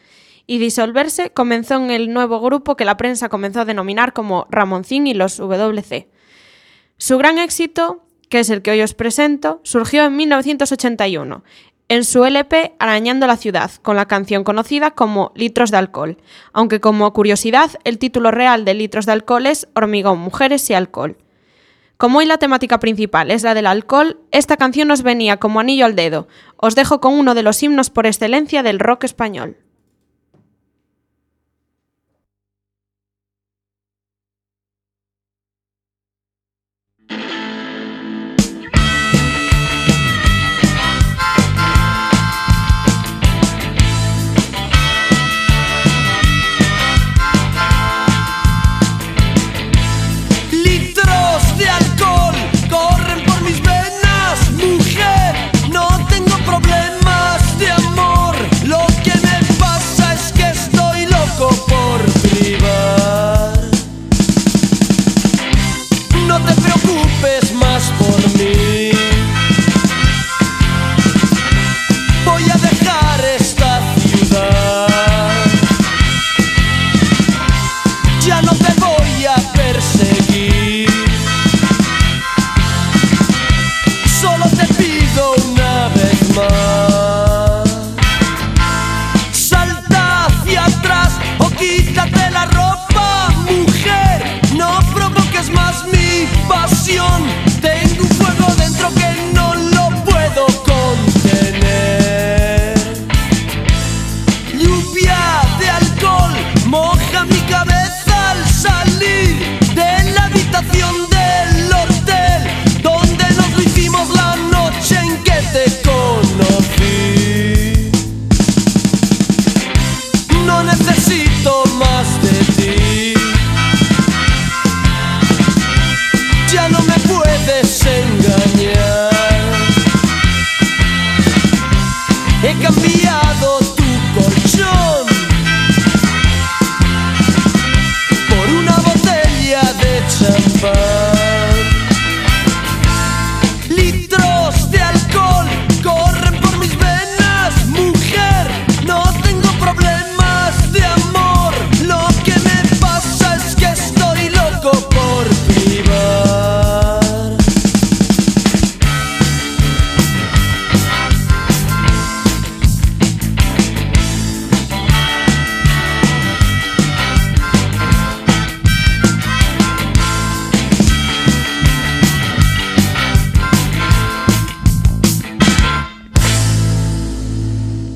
y 0.47 0.59
disolverse, 0.59 1.33
comenzó 1.33 1.75
en 1.75 1.91
el 1.91 2.15
nuevo 2.15 2.41
grupo 2.41 2.77
que 2.77 2.85
la 2.85 2.97
prensa 2.97 3.29
comenzó 3.29 3.63
a 3.63 3.65
denominar 3.65 4.13
como 4.13 4.47
Ramoncín 4.49 5.09
y 5.09 5.15
los 5.15 5.39
WC. 5.39 6.09
Su 6.99 7.19
gran 7.19 7.39
éxito, 7.39 8.05
que 8.29 8.39
es 8.39 8.49
el 8.49 8.63
que 8.63 8.71
hoy 8.71 8.83
os 8.83 8.95
presento, 8.95 9.61
surgió 9.65 10.05
en 10.05 10.15
1981, 10.15 11.43
en 11.91 12.05
su 12.05 12.25
LP 12.25 12.77
Arañando 12.79 13.27
la 13.27 13.37
ciudad, 13.37 13.73
con 13.83 13.97
la 13.97 14.07
canción 14.07 14.45
conocida 14.45 14.93
como 14.93 15.33
Litros 15.35 15.73
de 15.73 15.77
alcohol, 15.77 16.19
aunque 16.53 16.81
como 16.81 17.13
curiosidad, 17.13 17.73
el 17.83 17.99
título 17.99 18.31
real 18.31 18.65
de 18.65 18.75
Litros 18.75 19.07
de 19.07 19.13
alcohol 19.13 19.45
es 19.47 19.67
Hormigón, 19.75 20.21
mujeres 20.21 20.71
y 20.71 20.75
alcohol. 20.75 21.17
Como 21.97 22.21
hoy 22.21 22.27
la 22.27 22.39
temática 22.39 22.79
principal 22.79 23.33
es 23.33 23.43
la 23.43 23.55
del 23.55 23.67
alcohol, 23.67 24.21
esta 24.31 24.57
canción 24.57 24.87
nos 24.87 25.03
venía 25.03 25.39
como 25.39 25.59
anillo 25.59 25.85
al 25.85 25.97
dedo. 25.97 26.29
Os 26.57 26.77
dejo 26.77 27.01
con 27.01 27.15
uno 27.15 27.35
de 27.35 27.43
los 27.43 27.61
himnos 27.61 27.91
por 27.91 28.07
excelencia 28.07 28.63
del 28.63 28.79
rock 28.79 29.03
español. 29.03 29.57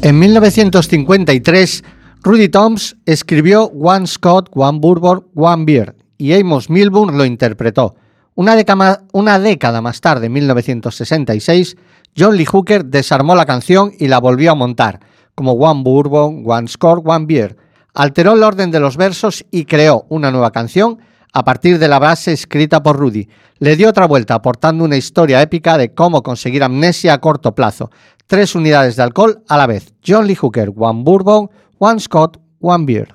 En 0.05 0.19
1953, 0.19 1.83
Rudy 2.23 2.51
Toms 2.51 2.99
escribió 3.07 3.69
One 3.69 4.07
Scott, 4.07 4.51
One 4.53 4.79
Bourbon, 4.79 5.25
One 5.35 5.65
Beer 5.65 5.97
y 6.19 6.35
Amos 6.35 6.69
Milburn 6.69 7.17
lo 7.17 7.25
interpretó. 7.25 7.95
Una 8.35 8.55
década, 8.55 9.81
más 9.81 10.01
tarde, 10.03 10.27
en 10.27 10.33
1966, 10.35 11.79
John 12.15 12.37
Lee 12.37 12.45
Hooker 12.45 12.85
desarmó 12.85 13.35
la 13.35 13.47
canción 13.47 13.93
y 13.99 14.09
la 14.09 14.21
volvió 14.21 14.53
a 14.53 14.55
montar, 14.55 15.01
como 15.35 15.53
One 15.53 15.83
Bourbon, 15.83 16.43
One 16.45 16.69
Score, 16.69 17.01
One 17.03 17.25
Beer. 17.25 17.57
Alteró 17.95 18.35
el 18.35 18.43
orden 18.43 18.71
de 18.71 18.81
los 18.81 18.99
versos 18.99 19.47
y 19.51 19.65
creó 19.65 20.05
una 20.11 20.31
nueva 20.31 20.51
canción 20.51 20.99
a 21.33 21.45
partir 21.45 21.79
de 21.81 21.89
la 21.89 21.99
base 21.99 22.33
escrita 22.33 22.83
por 22.83 22.97
Rudy. 22.97 23.29
Le 23.59 23.77
dio 23.77 23.89
otra 23.89 24.07
vuelta 24.07 24.35
aportando 24.35 24.85
una 24.85 24.97
historia 24.97 25.43
épica 25.43 25.77
de 25.77 25.93
cómo 25.93 26.23
conseguir 26.23 26.63
amnesia 26.63 27.13
a 27.13 27.21
corto 27.21 27.55
plazo. 27.55 27.91
Tres 28.27 28.55
unidades 28.55 28.97
de 28.97 29.03
alcohol 29.03 29.43
a 29.49 29.57
la 29.57 29.67
vez. 29.67 29.93
John 30.03 30.27
Lee 30.27 30.37
Hooker, 30.41 30.71
One 30.71 31.05
Bourbon, 31.05 31.51
One 31.79 32.01
Scott, 32.01 32.39
One 32.61 32.87
Beer. 32.87 33.15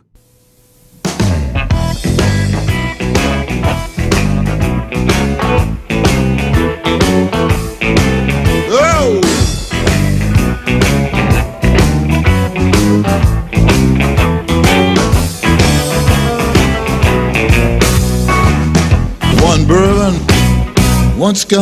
One 21.20 21.36
sky, 21.36 21.60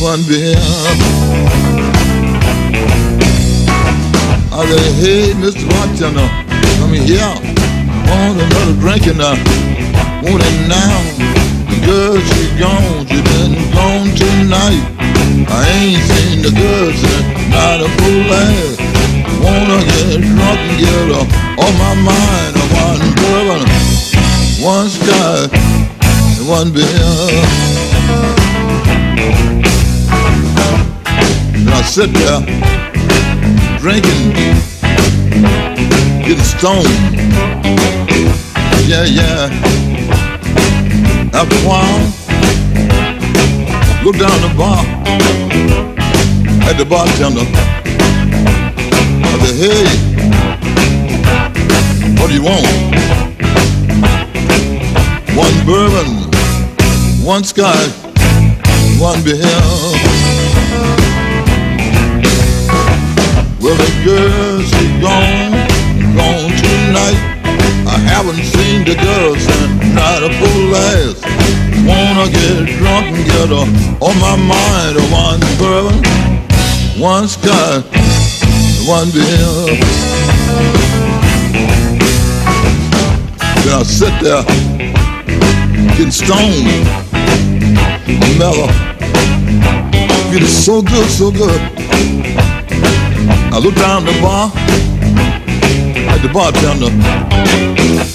one 0.00 0.22
beer. 0.26 1.95
I 4.56 4.64
say, 4.64 4.88
hey, 5.04 5.36
Mr. 5.36 5.68
Bartender, 5.68 6.24
come 6.80 6.96
here. 6.96 7.20
Want 8.08 8.40
another 8.40 8.72
drink 8.80 9.04
and 9.04 9.20
I 9.20 9.36
want 10.24 10.40
it 10.40 10.56
now. 10.64 10.96
Girl, 11.84 12.16
she 12.16 12.48
gone, 12.56 13.04
she 13.04 13.20
been 13.20 13.52
gone 13.76 14.08
tonight. 14.16 14.80
I 15.52 15.60
ain't 15.76 16.00
seen 16.08 16.40
the 16.40 16.56
girl 16.56 16.88
since 16.88 17.52
not 17.52 17.84
a 17.84 17.88
full 18.00 18.24
last. 18.32 18.80
Wanna 19.44 19.84
get 19.92 20.24
drunk 20.24 20.60
and 20.64 20.80
get 20.80 21.04
her 21.04 21.20
on 21.60 21.72
my 21.76 21.92
mind. 22.00 22.56
I 22.56 22.64
One 22.80 23.04
bourbon, 23.20 23.60
one 24.64 24.88
sky, 24.88 25.52
and 26.00 26.48
one 26.48 26.72
beer. 26.72 27.04
And 31.60 31.68
I 31.68 31.82
sit 31.82 32.10
there 32.14 32.95
drinking, 33.86 34.32
getting 36.26 36.42
stoned. 36.42 36.88
Yeah, 38.84 39.04
yeah. 39.04 39.48
After 41.32 41.54
a 41.54 41.64
while, 41.68 42.00
look 44.02 44.16
down 44.18 44.40
the 44.42 44.50
bar 44.58 44.82
at 46.68 46.76
the 46.76 46.84
bartender. 46.84 47.46
I 49.22 49.38
said, 49.44 49.56
hey, 49.62 49.86
what 52.18 52.26
do 52.26 52.34
you 52.34 52.42
want? 52.42 52.66
One 55.36 55.56
bourbon, 55.64 56.10
one 57.24 57.44
scotch, 57.44 57.92
one 58.98 59.22
beer. 59.22 60.05
Well, 63.66 63.74
the 63.74 63.90
girl, 64.04 64.62
she 64.62 64.86
gone, 65.02 65.50
gone 66.14 66.54
tonight. 66.54 67.18
I 67.84 67.98
haven't 67.98 68.44
seen 68.44 68.84
the 68.84 68.94
girl 68.94 69.34
since 69.34 69.92
not 69.92 70.22
a 70.22 70.30
full 70.38 70.70
last. 70.70 71.24
Wanna 71.82 72.30
get 72.30 72.78
drunk 72.78 73.06
and 73.10 73.26
get 73.26 73.48
her 73.48 73.66
on 73.98 74.14
my 74.22 74.36
mind. 74.38 75.02
One 75.10 75.40
bourbon, 75.58 75.98
one 77.02 77.26
scotch, 77.26 77.82
one 78.86 79.10
beer. 79.10 79.26
Then 83.64 83.74
I 83.74 83.82
sit 83.82 84.14
there, 84.22 84.44
getting 85.96 86.12
stoned, 86.12 86.86
mellow. 88.38 88.70
Feeling 90.30 90.46
so 90.46 90.82
good, 90.82 91.10
so 91.10 91.32
good. 91.32 92.15
I 93.52 93.58
look 93.58 93.74
down 93.74 94.04
the 94.04 94.12
bar 94.20 94.50
at 96.12 96.20
the 96.22 96.28
bartender. 96.32 96.90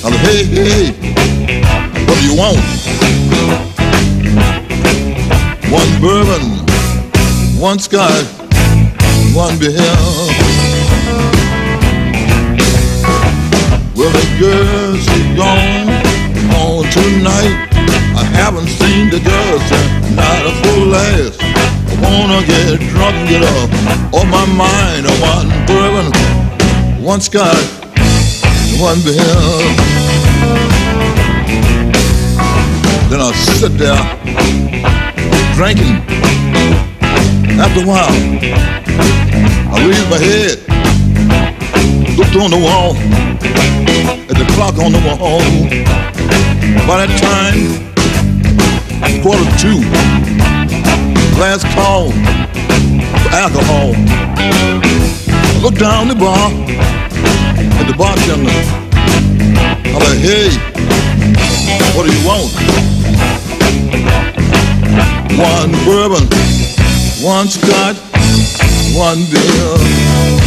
I 0.04 0.12
said, 0.12 0.14
hey, 0.26 0.44
hey, 0.46 0.92
what 2.06 2.18
do 2.20 2.24
you 2.26 2.36
want? 2.38 2.58
One 5.72 5.92
bourbon, 6.02 6.66
one 7.60 7.80
scotch, 7.80 8.26
one 9.34 9.58
beer. 9.58 9.72
Well, 13.96 14.12
the 14.12 14.26
girl, 14.40 14.98
she 14.98 15.36
gone, 15.36 15.88
gone 16.52 16.86
tonight. 16.92 17.70
I 18.16 18.24
haven't 18.34 18.68
seen 18.68 19.10
the 19.10 19.20
girl 19.20 19.60
since 19.60 20.16
not 20.16 20.46
a 20.46 20.52
full 20.62 20.88
last. 20.88 21.41
I 22.04 22.10
wanna 22.18 22.46
get 22.46 22.80
drunk 22.90 23.30
get 23.30 23.44
up 23.44 23.70
on 24.14 24.30
my 24.30 24.46
mind. 24.46 25.06
One 25.22 25.50
bourbon, 25.68 26.12
one 27.04 27.22
scotch, 27.22 27.66
one 28.80 29.00
beer. 29.06 29.16
Then 33.10 33.22
I 33.22 33.32
sit 33.34 33.78
there 33.78 34.02
drinking. 35.56 36.02
After 37.60 37.82
a 37.82 37.86
while, 37.86 38.16
I 39.70 39.78
raise 39.86 40.08
my 40.10 40.18
head, 40.18 40.58
looked 42.18 42.36
on 42.36 42.50
the 42.50 42.58
wall, 42.58 42.96
at 44.30 44.38
the 44.38 44.46
clock 44.56 44.80
on 44.80 44.92
the 44.92 45.02
wall. 45.06 45.42
By 46.88 47.06
that 47.06 47.12
time, 47.22 47.92
quarter 49.22 49.46
two, 49.62 49.82
last 51.40 51.66
call 51.76 52.12
for 52.12 53.32
alcohol. 53.36 53.94
I 54.36 55.60
looked 55.62 55.80
down 55.80 56.08
the 56.08 56.16
bar 56.16 56.52
at 57.80 57.86
the 57.88 57.96
bartender. 57.98 58.52
I'm 59.88 60.02
like, 60.02 60.20
hey, 60.20 60.50
what 61.96 62.06
do 62.06 62.12
you 62.12 62.26
want? 62.28 62.72
one 65.42 65.72
bourbon, 65.86 66.28
one 67.24 67.48
scotch, 67.48 67.98
one 68.94 69.26
beer. 69.32 70.42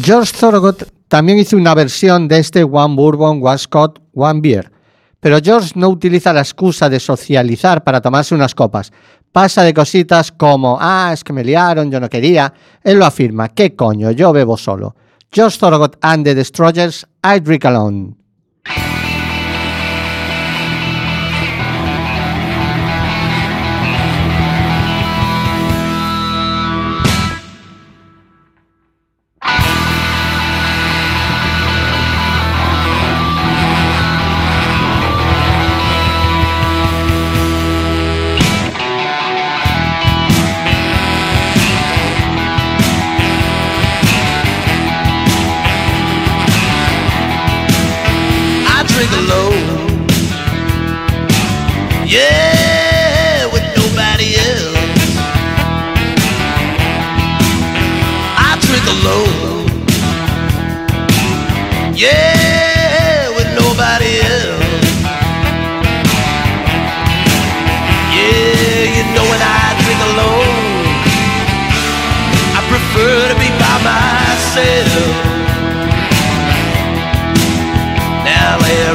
George 0.00 0.30
Thorogood 0.30 0.93
también 1.14 1.38
hizo 1.38 1.56
una 1.56 1.76
versión 1.76 2.26
de 2.26 2.40
este 2.40 2.64
One 2.64 2.96
Bourbon, 2.96 3.38
One 3.40 3.56
Scott, 3.56 4.00
One 4.14 4.40
Beer. 4.40 4.72
Pero 5.20 5.38
George 5.40 5.70
no 5.76 5.88
utiliza 5.88 6.32
la 6.32 6.40
excusa 6.40 6.88
de 6.88 6.98
socializar 6.98 7.84
para 7.84 8.00
tomarse 8.00 8.34
unas 8.34 8.52
copas. 8.52 8.92
Pasa 9.30 9.62
de 9.62 9.72
cositas 9.72 10.32
como, 10.32 10.76
ah, 10.80 11.12
es 11.12 11.22
que 11.22 11.32
me 11.32 11.44
liaron, 11.44 11.88
yo 11.88 12.00
no 12.00 12.08
quería. 12.10 12.52
Él 12.82 12.98
lo 12.98 13.06
afirma, 13.06 13.48
¿qué 13.50 13.76
coño? 13.76 14.10
Yo 14.10 14.32
bebo 14.32 14.56
solo. 14.56 14.96
George 15.30 15.56
Thorogood 15.56 15.94
and 16.00 16.24
the 16.24 16.34
Destroyers, 16.34 17.06
I 17.22 17.38
Drink 17.38 17.64
Alone. 17.64 18.23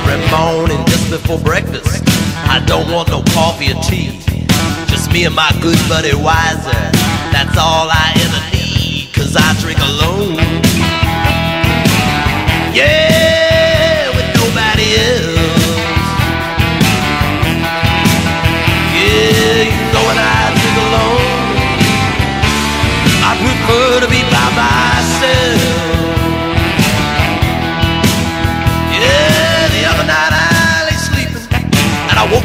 Every 0.09 0.31
morning 0.31 0.85
just 0.87 1.09
before 1.11 1.39
breakfast, 1.39 2.03
I 2.49 2.63
don't 2.65 2.91
want 2.91 3.09
no 3.09 3.21
coffee 3.33 3.71
or 3.71 3.81
tea. 3.83 4.17
Just 4.87 5.11
me 5.11 5.25
and 5.25 5.35
my 5.35 5.51
good 5.61 5.77
buddy 5.87 6.15
Wiser. 6.15 6.83
That's 7.31 7.57
all 7.57 7.89
I 7.91 8.13
ever 8.17 8.57
need, 8.57 9.13
cause 9.13 9.35
I 9.37 9.53
drink 9.61 9.79
alone. 9.79 10.38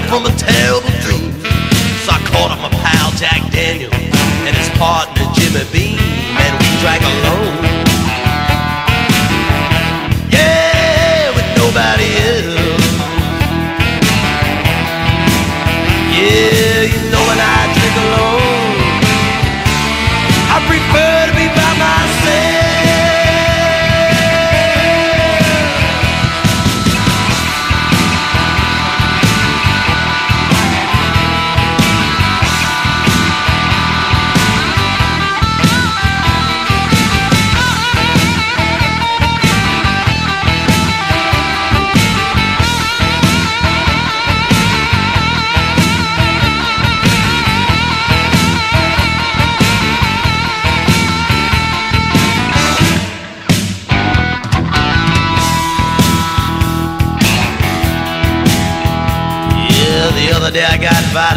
From 0.08 0.26
a 0.26 0.32
terrible 0.36 0.90
dream. 1.04 1.32
So 2.04 2.12
I 2.12 2.18
called 2.30 2.52
up 2.52 2.60
my 2.60 2.70
pal 2.82 3.10
Jack 3.12 3.40
Daniel 3.50 3.92
and 4.46 4.54
his 4.56 4.68
partner 4.78 5.24
Jimmy 5.34 5.64
Beam 5.72 5.98
and 5.98 6.52
we 6.60 6.68
drank 6.82 7.02
alone. 7.02 7.64
Yeah, 10.30 11.30
with 11.36 11.48
nobody 11.56 12.08
else. 12.28 12.84
Yeah, 16.14 16.73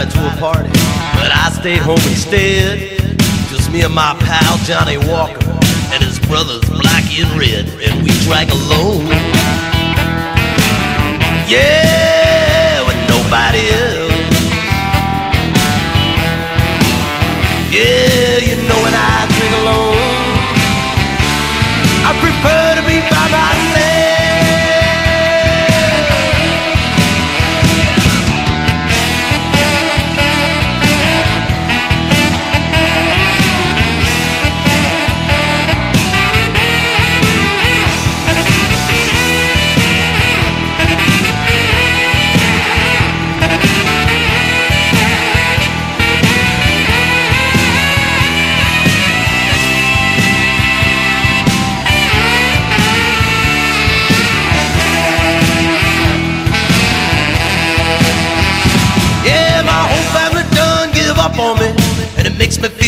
invited 0.08 0.32
to 0.32 0.38
a 0.38 0.40
party, 0.40 0.70
but 1.16 1.32
I 1.34 1.52
stayed 1.52 1.80
home 1.80 2.00
instead. 2.08 3.00
Just 3.50 3.72
me 3.72 3.82
and 3.82 3.94
my 3.94 4.16
pal 4.20 4.58
Johnny 4.60 4.98
Walker 4.98 5.50
and 5.94 6.04
his 6.04 6.20
brothers 6.20 6.62
Blackie 6.62 7.24
and 7.24 7.40
Red, 7.40 7.68
and 7.82 8.04
we 8.04 8.10
drank 8.26 8.52
alone. 8.52 9.06
Yeah, 11.48 11.97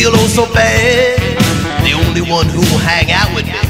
feel 0.00 0.12
oh 0.14 0.28
so 0.28 0.46
bad. 0.54 1.20
The 1.84 1.92
only 1.92 2.22
one 2.22 2.48
who'll 2.48 2.80
hang 2.80 3.12
out 3.12 3.34
with 3.36 3.44
me 3.44 3.60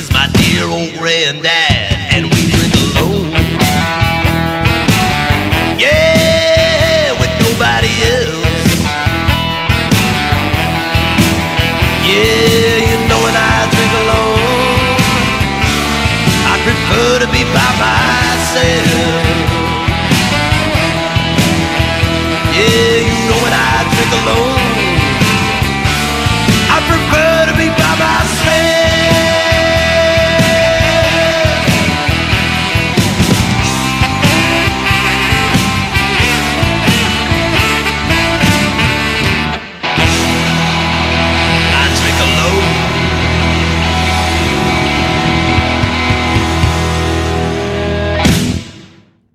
is 0.00 0.08
my 0.16 0.26
dear 0.40 0.64
old 0.64 0.96
granddad, 0.96 1.92
and 2.08 2.24
we 2.24 2.40
drink 2.48 2.72
alone. 2.88 3.28
Yeah, 5.76 7.12
with 7.20 7.32
nobody 7.44 7.92
else. 8.16 8.64
Yeah, 12.08 12.76
you 12.88 12.96
know 13.04 13.20
when 13.20 13.36
I 13.36 13.56
drink 13.74 13.92
alone, 14.04 14.88
I 16.48 16.54
prefer 16.64 17.10
to 17.24 17.28
be 17.28 17.44
by 17.52 17.70
myself. 17.84 18.88
Yeah, 22.56 23.04
you 23.04 23.16
know 23.28 23.38
when 23.44 23.52
I 23.52 23.84
drink 23.92 24.12
alone, 24.22 24.53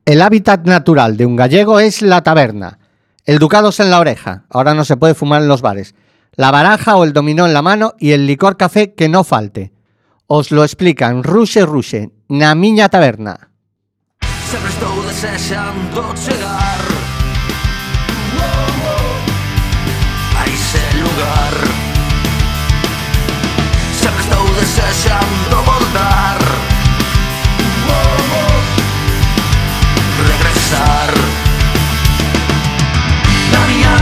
El 0.10 0.24
hábitat 0.24 0.66
natural 0.66 1.18
de 1.18 1.28
un 1.28 1.36
gallego 1.36 1.80
es 1.80 2.02
la 2.02 2.24
taberna. 2.24 2.80
El 3.28 3.38
ducados 3.38 3.80
en 3.80 3.92
la 3.92 4.00
oreja, 4.00 4.46
ahora 4.50 4.74
no 4.74 4.84
se 4.84 4.98
puede 4.98 5.14
fumar 5.14 5.44
en 5.44 5.48
los 5.48 5.62
bares. 5.62 5.94
La 6.34 6.50
baraja 6.50 6.96
o 6.96 7.04
el 7.04 7.14
dominó 7.14 7.46
en 7.46 7.54
la 7.54 7.62
mano 7.62 7.94
y 8.00 8.14
el 8.14 8.26
licor 8.26 8.58
café 8.58 8.96
que 8.96 9.08
no 9.08 9.24
falte. 9.24 9.72
Os 10.26 10.50
lo 10.50 10.64
explican 10.64 11.22
Ruxe 11.22 11.64
Ruxe, 11.64 12.10
na 12.28 12.56
miña 12.56 12.90
taberna. 12.90 13.52
Voltar 25.66 26.39
Na 33.52 33.60
miña 33.68 33.94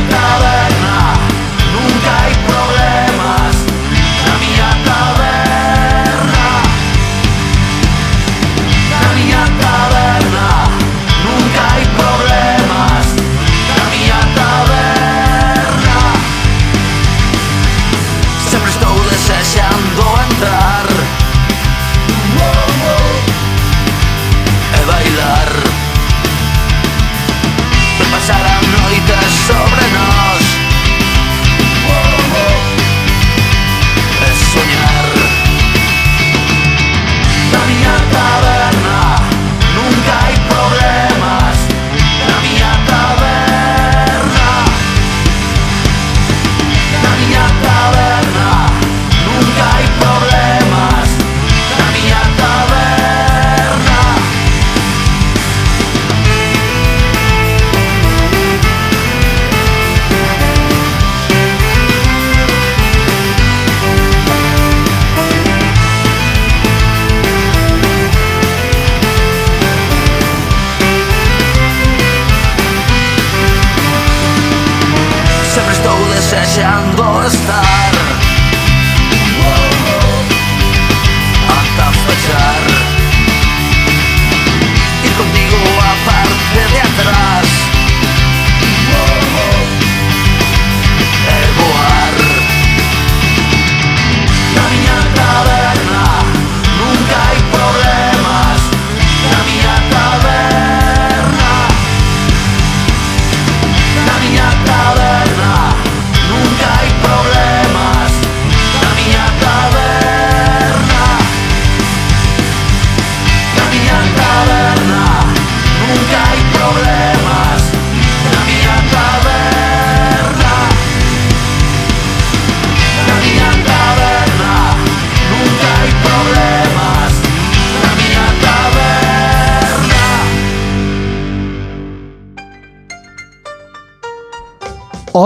想。 76.57 76.96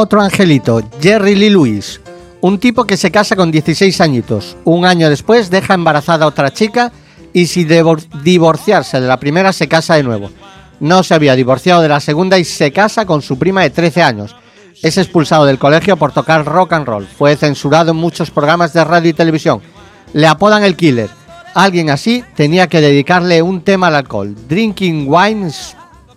Otro 0.04 0.20
angelito, 0.20 0.82
Jerry 1.00 1.36
Lee 1.36 1.52
Lewis, 1.52 2.02
un 2.42 2.58
tipo 2.58 2.86
que 2.86 2.98
se 2.98 3.12
casa 3.12 3.36
con 3.36 3.52
16 3.52 4.02
añitos. 4.02 4.58
Un 4.64 4.84
año 4.84 5.08
después 5.12 5.52
deja 5.52 5.76
embarazada 5.76 6.26
a 6.26 6.28
otra 6.28 6.52
chica 6.52 6.92
y 7.34 7.46
sin 7.46 7.70
divorciarse 8.24 9.00
de 9.00 9.08
la 9.08 9.20
primera 9.20 9.54
se 9.54 9.68
casa 9.68 9.94
de 9.94 10.02
nuevo. 10.02 10.32
No 10.80 11.04
se 11.04 11.14
había 11.14 11.36
divorciado 11.36 11.84
de 11.84 11.90
la 11.90 12.00
segunda 12.00 12.40
y 12.40 12.46
se 12.46 12.72
casa 12.72 13.06
con 13.06 13.22
su 13.22 13.38
prima 13.38 13.62
de 13.62 13.70
13 13.70 14.02
años. 14.02 14.36
Es 14.82 14.98
expulsado 14.98 15.46
del 15.46 15.60
colegio 15.60 15.98
por 15.98 16.14
tocar 16.14 16.46
rock 16.46 16.74
and 16.74 16.88
roll. 16.88 17.06
Fue 17.06 17.36
censurado 17.36 17.92
en 17.92 17.98
muchos 17.98 18.32
programas 18.32 18.74
de 18.74 18.84
radio 18.84 19.12
y 19.12 19.14
televisión. 19.14 19.62
Le 20.14 20.26
apodan 20.26 20.64
el 20.64 20.76
killer. 20.76 21.12
Alguien 21.54 21.92
así 21.92 22.24
tenía 22.36 22.66
que 22.66 22.82
dedicarle 22.82 23.44
un 23.44 23.62
tema 23.62 23.90
al 23.90 23.96
alcohol. 23.98 24.36
Drinking 24.50 25.06
wine, 25.08 25.52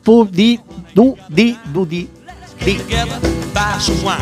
du, 0.03 0.27
di, 0.33 0.59
du, 0.95 1.19
di, 1.29 1.59
di. 1.87 2.09
Buy 3.65 3.79
some 3.79 4.03
wine. 4.05 4.21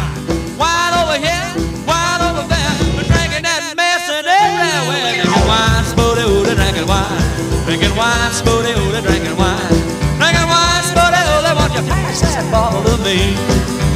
Wine 0.61 0.95
over 1.03 1.19
here, 1.19 1.49
wine 1.89 2.23
over 2.29 2.47
there. 2.47 2.73
We're 2.95 3.09
drinking 3.11 3.43
that 3.43 3.75
mess 3.75 4.07
and 4.07 4.27
everywhere. 4.27 5.19
Drinking 5.19 5.47
wine, 5.51 5.85
spooty, 5.91 6.25
ooty, 6.31 6.55
drinking 6.55 6.87
wine. 6.87 7.23
Drinking 7.67 7.95
wine, 7.99 8.31
spooty, 8.39 8.73
ooty, 8.79 9.01
drinking 9.03 9.37
wine. 9.37 9.75
Drinking 10.21 10.49
wine, 10.53 10.83
spooty, 10.91 11.21
ooty, 11.33 11.53
won't 11.59 11.75
you 11.75 11.83
pass 11.91 12.21
that 12.23 12.47
bottle 12.53 12.83
to 12.87 12.95
me? 13.03 13.19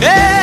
Yeah! 0.03 0.36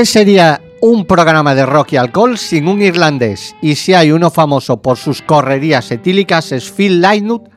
¿Qué 0.00 0.06
sería 0.06 0.62
un 0.80 1.04
programa 1.04 1.54
de 1.54 1.66
rock 1.66 1.92
y 1.92 1.96
alcohol 1.98 2.38
sin 2.38 2.68
un 2.68 2.80
irlandés? 2.80 3.54
Y 3.60 3.74
si 3.74 3.92
hay 3.92 4.12
uno 4.12 4.30
famoso 4.30 4.80
por 4.80 4.96
sus 4.96 5.20
correrías 5.20 5.90
etílicas 5.90 6.52
es 6.52 6.70
Phil 6.70 7.02
Lynott, 7.02 7.50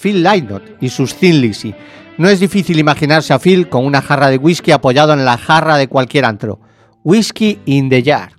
Phil 0.00 0.22
Lynott 0.22 0.62
y 0.80 0.90
sus 0.90 1.16
Thin 1.16 1.40
Lizzy. 1.40 1.74
No 2.16 2.28
es 2.28 2.38
difícil 2.38 2.78
imaginarse 2.78 3.34
a 3.34 3.40
Phil 3.40 3.68
con 3.68 3.84
una 3.84 4.00
jarra 4.00 4.30
de 4.30 4.36
whisky 4.36 4.70
apoyado 4.70 5.12
en 5.12 5.24
la 5.24 5.38
jarra 5.38 5.76
de 5.76 5.88
cualquier 5.88 6.24
antro. 6.24 6.60
Whisky 7.02 7.58
in 7.64 7.88
the 7.88 8.00
jar. 8.00 8.37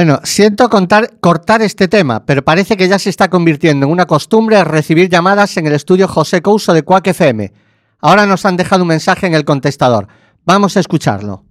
Bueno, 0.00 0.18
siento 0.24 0.70
contar- 0.70 1.18
cortar 1.20 1.60
este 1.60 1.86
tema, 1.86 2.24
pero 2.24 2.42
parece 2.42 2.74
que 2.78 2.88
ya 2.88 2.98
se 2.98 3.10
está 3.10 3.28
convirtiendo 3.28 3.84
en 3.84 3.92
una 3.92 4.06
costumbre 4.06 4.64
recibir 4.64 5.10
llamadas 5.10 5.58
en 5.58 5.66
el 5.66 5.74
estudio 5.74 6.08
José 6.08 6.40
Couso 6.40 6.72
de 6.72 6.82
Quack 6.82 7.08
FM. 7.08 7.52
Ahora 8.00 8.24
nos 8.24 8.46
han 8.46 8.56
dejado 8.56 8.80
un 8.80 8.88
mensaje 8.88 9.26
en 9.26 9.34
el 9.34 9.44
contestador. 9.44 10.08
Vamos 10.46 10.78
a 10.78 10.80
escucharlo. 10.80 11.44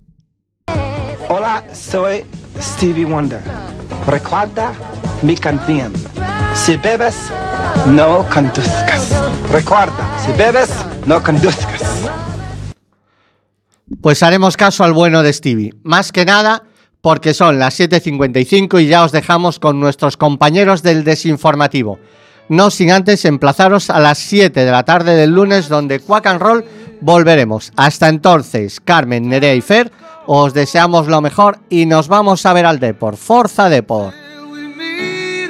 Hola, 1.30 1.64
soy 1.76 2.26
Stevie 2.60 3.06
Wonder. 3.06 3.40
Recuerda 4.08 4.74
mi 5.22 5.36
canción. 5.36 5.94
Si 6.56 6.76
bebes, 6.76 7.18
no 7.86 8.26
conduzcas. 8.34 9.12
Recuerda, 9.52 10.18
si 10.26 10.32
bebes, 10.32 10.72
no 11.06 11.22
conduzcas. 11.22 11.84
Pues 14.02 14.24
haremos 14.24 14.58
caso 14.58 14.84
al 14.84 14.94
bueno 14.94 15.22
de 15.22 15.34
Stevie. 15.34 15.76
Más 15.84 16.12
que 16.12 16.26
nada 16.26 16.64
porque 17.02 17.34
son 17.34 17.60
las 17.60 17.80
7.55 17.80 18.82
y 18.82 18.88
ya 18.88 19.04
os 19.04 19.12
dejamos 19.12 19.60
con 19.60 19.80
nuestros 19.80 20.18
compañeros 20.18 20.84
del 20.84 21.04
desinformativo. 21.04 22.00
No 22.50 22.72
sin 22.72 22.92
antes 22.92 23.26
emplazaros 23.26 23.90
a 23.90 24.00
las 24.00 24.18
7 24.18 24.66
de 24.66 24.72
la 24.72 24.84
tarde 24.84 25.16
del 25.16 25.32
lunes 25.32 25.70
donde 25.70 26.00
Quack 26.00 26.26
and 26.26 26.42
Roll 26.42 26.66
volveremos. 27.02 27.72
Hasta 27.76 28.10
entonces, 28.10 28.80
Carmen, 28.80 29.30
Nerea 29.30 29.54
y 29.54 29.62
Fer, 29.62 29.92
os 30.26 30.54
deseamos 30.54 31.08
lo 31.08 31.22
mejor 31.22 31.60
y 31.70 31.86
nos 31.86 32.08
vamos 32.08 32.46
a 32.46 32.54
ver 32.54 32.66
al 32.66 32.80
Depor. 32.80 33.18
Forza 33.18 33.70
Depor. 33.70 34.14
we 34.52 34.68
meet 34.68 35.50